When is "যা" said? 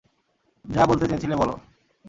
0.65-0.83